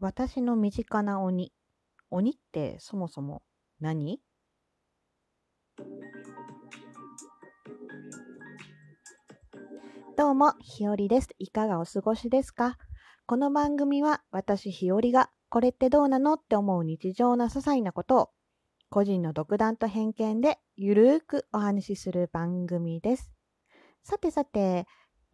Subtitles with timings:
[0.00, 1.52] 私の身近な鬼。
[2.10, 3.42] 鬼ってそもそも
[3.80, 4.20] 何？
[10.16, 11.30] どうも、ひよりです。
[11.40, 12.78] いかがお過ごしですか？
[13.26, 18.30] この番組は私ひよりがこれってどうなのって思う日常な些細なことを
[18.90, 23.32] 個人の独断と偏見でゆるーくお話しする番組です。
[24.04, 24.86] さてさて、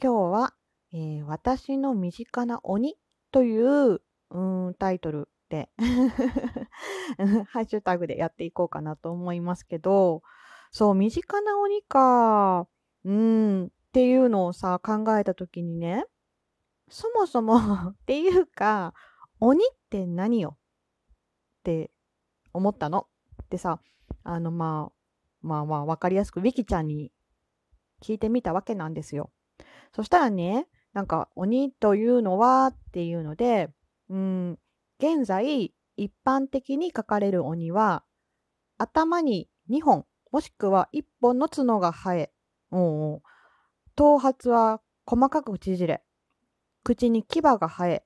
[0.03, 0.55] 今日は、
[0.95, 2.97] えー私の身近な鬼
[3.31, 5.69] といううんタイトルで
[7.49, 10.23] ハッシュタグでやっていこうかなと思いますけど、
[10.71, 12.67] そう、身近な鬼か、
[13.05, 16.05] うん、っていうのをさ、考えたときにね、
[16.89, 17.57] そもそも
[17.91, 18.95] っていうか、
[19.41, 20.59] 鬼って何よ？
[21.61, 21.91] って
[22.53, 23.07] 思ったの。
[23.51, 23.81] でさ、
[24.25, 24.95] あのまあ、
[25.43, 27.13] まあまあ、わかりやすく、ウィキちゃんに
[28.03, 29.31] 聞いてみたわけなんですよ。
[29.93, 33.71] そしたらね、なんか、鬼というのはっていうので、
[34.11, 34.59] うん、
[34.99, 38.05] 現在、一般的に書かれる鬼は、
[38.79, 42.33] 頭に2本、もしくは1本の角が生え、
[42.71, 46.03] 頭髪は細かく縮れ、
[46.83, 48.05] 口に牙が生え、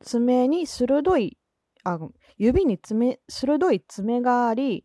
[0.00, 1.38] 爪に鋭い、
[1.84, 1.98] あ、
[2.36, 4.84] 指に爪、鋭い爪があり、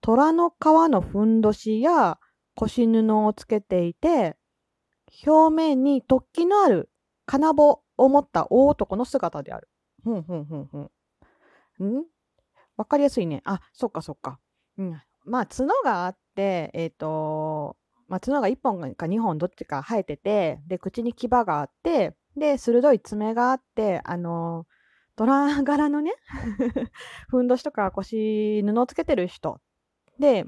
[0.00, 2.18] 虎の皮のふんどしや
[2.54, 4.36] 腰布をつけていて、
[5.26, 6.90] 表面に突起のある
[7.26, 9.68] 金棒を持った大男の姿である。
[10.02, 11.98] ふんふんふんふん。
[11.98, 12.04] ん？
[12.76, 13.42] わかりやすいね。
[13.44, 14.38] あ、そっかそっか。
[14.78, 15.02] うん。
[15.24, 17.76] まあ、角があって、えっ、と、
[18.08, 24.66] まあ、角が1本か2本どっちか生えてて、で、口に牙があって、で、鋭い爪があって、あの、
[25.16, 26.12] 虎柄のね、
[27.28, 29.60] ふんどしとか腰布をつけてる人。
[30.18, 30.46] で、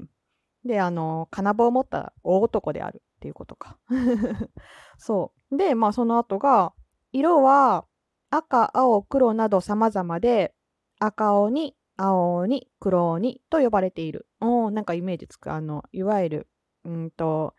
[0.65, 3.77] で、あの、金棒を持った大男であるっていうことか。
[4.97, 5.57] そう。
[5.57, 6.73] で、まあ、その後が、
[7.15, 7.85] 色は
[8.29, 10.53] 赤、青、黒など様々で、
[10.99, 14.27] 赤鬼、青鬼、黒鬼と呼ばれている。
[14.41, 15.53] おなんかイメージつく。
[15.53, 16.47] あの、いわゆる、
[16.83, 17.53] うんと、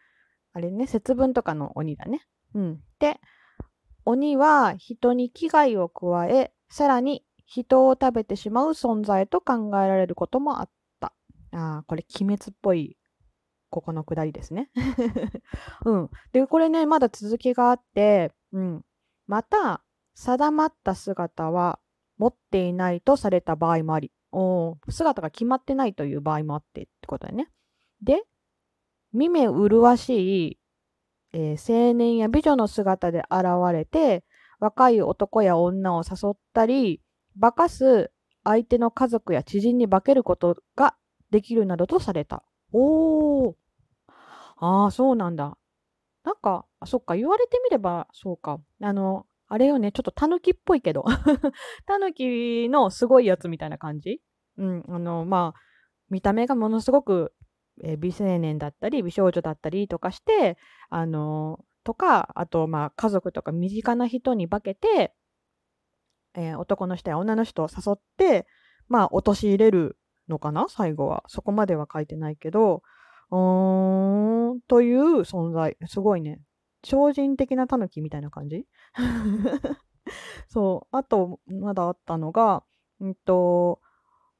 [0.53, 2.27] あれね、節分とかの鬼だね。
[2.55, 2.81] うん。
[2.99, 3.19] で、
[4.05, 11.15] 鬼は人に危害を加え、さらに人を食べてしまう存在と考えられることもあった。
[11.53, 12.99] ああ、これ、鬼滅っぽい、
[13.71, 14.71] ここのくだりですね。
[15.87, 16.11] うん。
[16.33, 18.85] で、これね、まだ続きがあって、うん。
[19.27, 19.83] また、
[20.15, 21.79] 定まった姿は
[22.17, 27.51] 持っていないとされた場合もあり、おー姿が決まってないという場合もあってってことだね。
[28.03, 28.23] で、
[29.13, 30.59] 見目麗しい、
[31.33, 34.25] えー青年や美女の姿で現れて、
[34.59, 37.03] 若い男や女を誘ったり、
[37.39, 38.11] 化かす
[38.45, 40.97] 相手の家族や知人に化けることが
[41.31, 42.43] できるなどとされた。
[42.73, 43.55] おー。
[44.59, 45.59] ああ、そうなんだ。
[46.27, 48.59] なんか、そっか、言われてみれば、そうか。
[48.83, 51.05] あの、あれよね、ちょっとタヌキっぽいけど。
[51.87, 54.21] タヌキのすごいやつみたいな感じ？
[54.59, 55.61] うん、あの、まあ、
[56.11, 57.33] 見た目がものすごく、
[57.85, 60.59] えー美青年だったり、美少女だったりとかして、
[60.91, 65.15] あのとか、あと、まあ、家族とか身近な人に化けて、
[66.35, 68.49] えー男の人や女の人を誘って、
[68.89, 69.97] まあ、陥れる
[70.29, 70.67] のかな？
[70.69, 71.23] 最後は。
[71.29, 72.83] そこまでは書いてないけど、
[73.31, 75.77] うーん、という存在。
[75.87, 76.41] すごいね。
[76.83, 78.67] 超人的なタヌキみたいな感じ？
[80.49, 80.97] そう。
[80.97, 82.65] あと、まだあったのが、
[83.01, 83.81] うんと、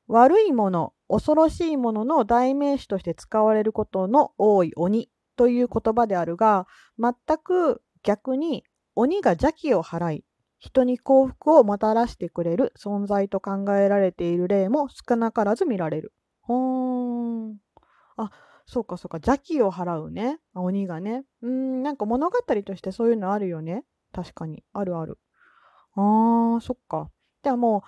[0.09, 6.67] 悪いもの、恐ろしいものの代名詞として使われることの多い鬼という言葉であるが、
[6.99, 8.65] 全く逆に
[8.95, 10.25] 鬼が邪気を払い、
[10.59, 16.13] 人に幸福をもたらしてくれる存在と考えられている例も少なからず見られる。
[16.43, 17.57] ほーん。
[18.17, 18.31] あ、
[18.67, 19.19] そうかそうか。
[19.19, 20.41] 邪気を払うね。
[20.55, 21.25] 鬼がね。
[21.43, 23.85] うん、なんか物語としてそういうのあるよね。
[24.13, 24.65] 確かに。
[24.73, 25.19] あるある。
[25.95, 27.11] あー、そっか。
[27.43, 27.85] じゃあも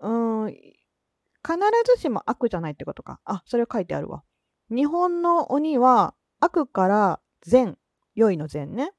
[0.00, 0.78] う、うん、必
[1.94, 3.20] ずしも悪じゃないってことか。
[3.24, 4.24] あ、それ書いてあるわ。
[4.70, 7.76] 日本の鬼は悪から善、
[8.14, 8.92] 良いの善ね。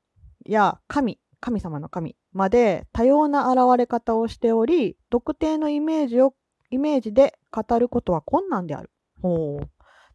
[0.45, 6.35] や神、神様の神まで多様な現れ方をしており、特定のイメージを、
[6.69, 8.91] イメージで語ることは困難である。
[9.21, 9.69] ほう。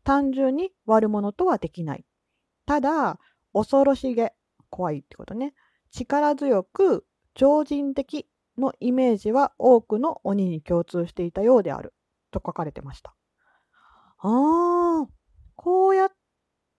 [0.04, 2.04] 単純に悪者とはできない。
[2.66, 3.18] ただ、
[3.52, 4.32] 恐ろしげ、
[4.70, 5.54] 怖いってことね。
[5.90, 11.94] 力強く、超人的のイメージは多くの鬼に共通していたようである。
[12.30, 13.14] と書かれてました。
[14.18, 15.06] あー、
[15.56, 16.10] こうやっ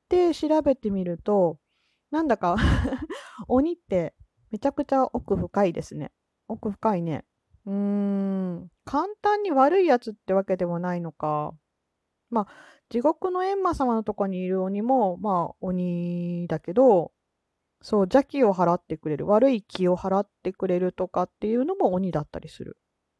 [0.09, 1.57] て調べてみると、
[2.09, 2.55] なんだか
[3.47, 4.13] 鬼って
[4.49, 6.11] めちゃくちゃ奥深いですね。
[6.47, 7.25] 奥深いね。
[7.65, 11.53] うーん、簡単に悪いやつってわけでもないのか。
[12.31, 12.47] まあ、
[12.89, 17.11] 地獄の閻魔様のとこにいる鬼も、まあ、鬼だけど、
[17.81, 22.77] そう、邪気を払ってくれる、悪い気を払ってくれるとかっていうのも鬼だったりする。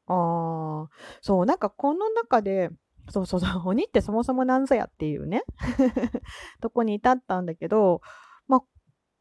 [0.07, 0.89] ああ、
[1.21, 2.69] そう、なんかこの中で、
[3.09, 5.43] そうそうそう、鬼ってそもそもなんぞやっていうね
[6.61, 8.01] とこに至ったんだけど、
[8.47, 8.61] まあ、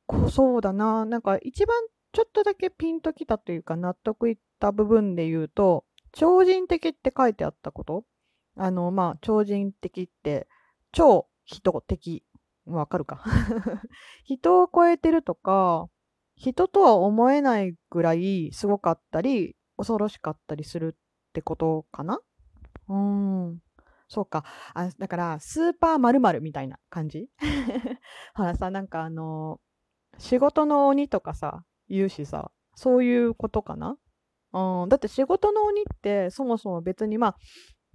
[0.06, 1.76] こそうだな、なんか一番
[2.12, 8.04] ちょっとだけピンときたというか納得いった部分で言うと、超人的って書いてあったこと
[8.62, 10.46] あの、まあ、超人的って、
[10.92, 12.24] 超人的。
[12.66, 13.24] わかるか
[14.22, 15.88] 人を超えてるとか、
[16.36, 22.20] 人とは思えないぐらいすごかったり、恐ろしかったりするってことかな？
[22.88, 23.62] うん。
[24.08, 24.44] そうか。
[24.74, 27.30] あだから、スーパーまるみたいな感じ？
[28.34, 29.58] ほらさ、なんかあの、
[30.18, 33.96] 仕事の鬼とかさ、言うしさ、そういうことかな？
[34.52, 37.36] うん、だって仕事の鬼ってそもそも別にまあ、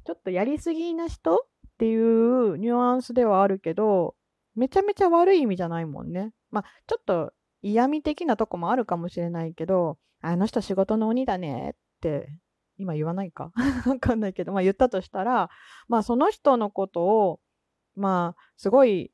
[0.05, 1.39] ちょっとやりすぎな人っ
[1.77, 4.15] ていうニュアンスではあるけど、
[4.55, 6.31] めちゃめちゃ悪い意味じゃないもんね。
[6.51, 12.29] まあ、ちょっと嫌味的なとこもあるかもしれないけど、あの人仕事の鬼だねって
[12.77, 13.51] 今言わないか？
[13.85, 15.49] わかんないけど、まあ言ったとしたら、
[15.87, 17.39] まあその人のことを、
[17.95, 19.11] まあすごい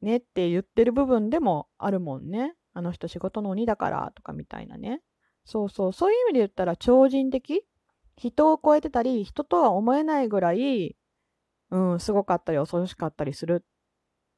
[0.00, 2.54] ねって言ってる部分でもあるもんね。
[2.74, 5.02] あの人仕事の鬼だからとかみたいなね。
[5.44, 7.64] そうそう、そういう意味で言ったら超人的？
[8.16, 10.96] 人を超えてたり、人とは思えないぐらい、
[11.70, 13.68] うん、すごかったり恐ろしかったりするっ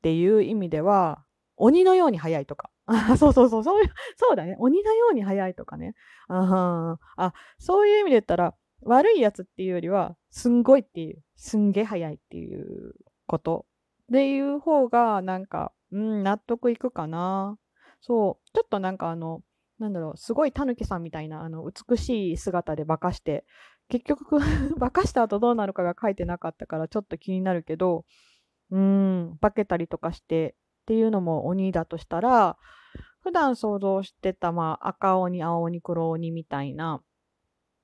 [0.02, 1.24] ていう意味では、
[1.56, 2.70] 鬼のように速いとか。
[3.18, 4.56] そうそうそう、そういう、そうだね。
[4.58, 5.94] 鬼のように速いとかね。
[6.28, 12.94] ああ、そういう意味で言ったら、悪いやつっていうよりは、すんごいっていう、すんげえ速いっていう
[13.26, 13.66] こと
[14.10, 17.58] でいう方が、なんか、うん、納得いくかな。
[18.00, 19.42] そう、ちょっとなんかあの、
[19.84, 23.44] なんだろう、すごいタヌキさんみたいな、あの、美しい姿で化かして、
[23.88, 24.38] 結局
[24.80, 28.06] 化かした後どうなるかが書いてなかったから、ちょっと気になるけど、
[28.70, 32.56] うん、化けたりとかしてっていうのも鬼だとしたら、
[33.20, 37.02] 普段想像してた、まあ、赤鬼、青鬼、黒鬼みたいな、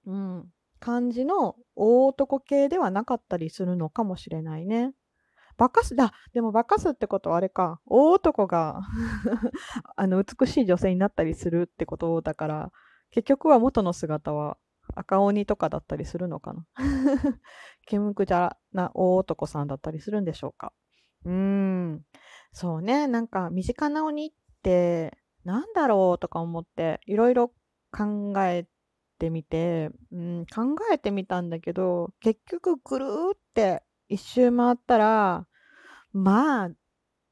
[0.07, 4.95] うん、感じの大男系ではなかったりするのかもしれないね。
[5.61, 8.81] 化かす、だ、でも化かすってことはあれか、大男が
[9.97, 12.73] あの、美しい女性になったりするってことだから、
[13.11, 14.57] 結局は元の姿は
[14.95, 16.67] 赤鬼とかだったりするのかな。
[17.87, 20.73] ケムクジャな大男さんだったりするんでしょうか。
[21.25, 22.03] うん。
[22.53, 27.49] そうね、なんか身近な鬼ってなんだろうとか思って、いろいろ
[27.93, 28.67] 考え
[29.19, 30.63] てみて、うん、考
[30.93, 35.47] えてみたんだけど、結局ぐるーって一周回ったら、
[36.13, 36.71] まあ、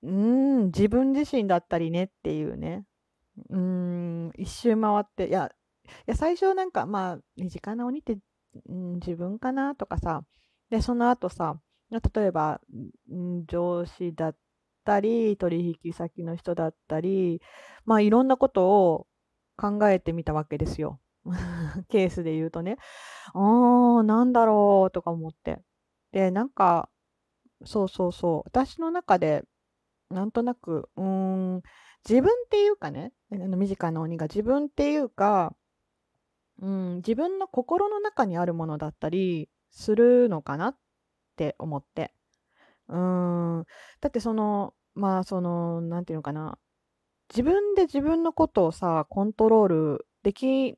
[0.02, 2.84] うん、自分自身だったりねっていうね。
[3.50, 5.50] うん、一周回って、いや、
[5.86, 8.18] いや最初なんか、まあ、身近な鬼って、
[8.68, 10.24] うん、自分かなとかさ、
[10.70, 11.60] で、その後さ、
[11.90, 12.60] 例えば、
[13.10, 14.36] うん、上司だっ
[14.84, 17.40] たり、取引先の人だったり、
[17.84, 19.06] まあいろんなことを
[19.56, 21.00] 考えてみたわけですよ。
[21.88, 22.76] ケースで言うとね。
[23.34, 25.60] あー、なんだろうとか思って。
[26.12, 26.88] で、なんか、
[27.64, 28.42] そうそうそう。
[28.46, 29.44] 私の中で、
[30.10, 31.04] なんとなく、うー
[31.58, 31.62] ん、
[32.08, 35.56] 自分っていうかね、あの身近な鬼が自分っていうか、
[36.60, 40.76] うん、自分の心の中にあるものだったりするのかなっ
[41.36, 42.12] て思って。
[42.88, 42.98] うー
[43.62, 43.66] ん、
[44.00, 46.58] だってその、まあその、なんていうのかな、
[47.30, 50.76] 自分で自分のことをさ、コントロールでき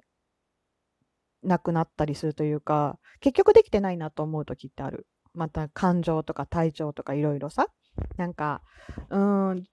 [1.42, 5.06] なくなったりするというか、結局できてないなと思う時ってある。
[5.34, 7.68] また感情とか体調とかいろいろさ。
[8.16, 8.62] なんか、
[9.10, 9.64] うん、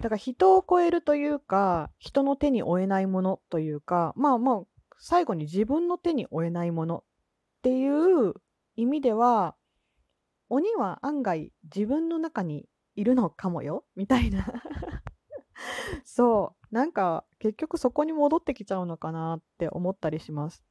[0.00, 4.62] だから人を超えるというか、人の手に負えないものというか、まあまあ、
[4.98, 7.02] 最後に自分の手に負えないものっ
[7.62, 8.34] ていう
[8.76, 9.56] 意味では、
[10.48, 14.46] 鬼は案外自分の中にいるのかもよみたいな
[16.04, 20.62] そう、なんか結局そこに戻ってきちゃうのかなって思ったりします。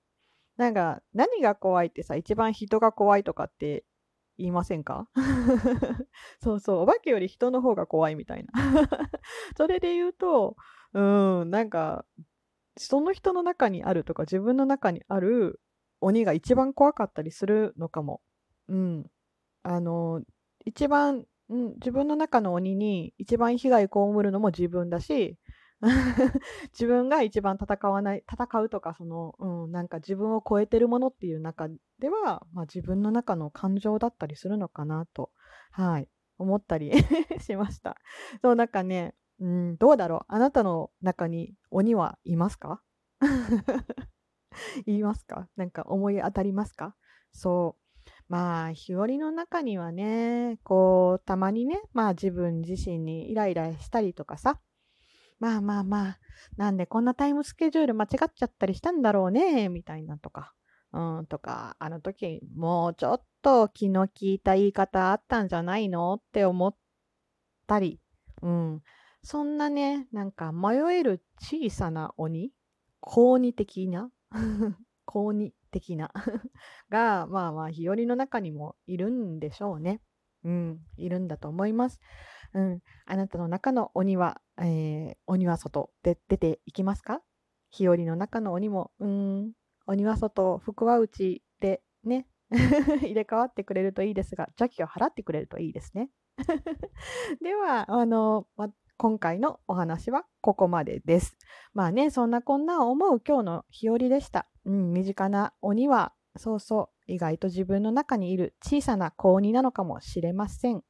[0.57, 3.83] なんか何が怖いってさ、一番人が怖いとかって
[4.37, 5.07] 言いませんか？
[6.43, 8.53] そうそう、お化けより人の方が怖いみたいな
[9.57, 10.55] それで言うと、
[10.93, 11.01] う
[11.45, 12.05] ん、なんか、
[12.77, 15.61] その人の中にあるとか自分の中にある
[16.01, 18.21] 鬼が一番怖かったりするのかも。
[18.67, 19.05] うん。
[19.63, 20.21] あの、
[20.65, 23.91] 一番、うん、自分の中の鬼に一番被害被
[24.23, 25.37] るのも自分だし、
[26.71, 31.67] 自分が一番戦わない、戦うとか、その、うん、なんか自分を超えてるものっていう中
[31.99, 35.31] では、まあ自分の中の感情だったりするのかなと、
[35.71, 36.91] はい、思ったり
[37.39, 37.97] しました。
[38.41, 42.81] そう、なんかね、うん、どうだろうあなたの中に鬼はいますか？
[44.85, 45.49] 言 いますか？
[45.57, 46.95] なんか思い当たりますか？
[47.31, 47.81] そう。
[48.27, 54.59] まあ、日和の中にはね、こう、たまにね、まあ自分自身にイライラしたりとかさ、
[55.39, 56.19] まあまあまあ、
[56.57, 60.53] なんでこんなタイムスケジュール間違っちゃったりしたんだろうね、みたいなとか。
[60.93, 66.75] うん、とか、あの時もうちょっと気の利いた言い方あったんじゃないのって思っ
[67.67, 67.99] たり、
[68.41, 68.81] うん、
[69.21, 72.51] そんなね、なんか迷える小さな鬼、
[73.01, 74.09] 高2的な、
[75.05, 76.11] 高2的な？
[76.89, 80.01] が、まあまあ、日和の中にもいるんでしょうね。
[80.43, 81.99] うん、いるんだと思います。
[82.53, 87.21] うん、あなたの中の鬼は、えー鬼は外で出ていきますか？
[87.71, 89.51] 日和の中の鬼も、うん、
[89.87, 96.09] 鬼は外、福は内でね、 入れ替わってくれるといいですが、邪気を払ってくれるといいですね。
[97.41, 101.37] では、あの、ま今回のお話はここまでです。
[101.73, 104.47] まあね、そんなこんな思う今日の日和でした。
[104.63, 110.81] うん、身近な鬼は、そうそう、意外と自分の中にいる小さな高鬼なのかもしれません。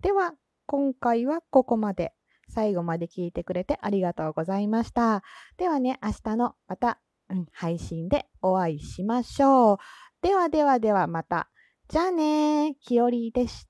[0.00, 0.34] では、
[0.66, 2.14] 今回はここまで。
[2.50, 5.22] 最後まで聞いてくれてありがとうございました。
[5.56, 9.78] ではね、明日のまた、うん、配信でお会いしましょう。
[10.22, 11.48] ではではではまた。
[11.88, 13.69] じゃあねー、ひよりでした。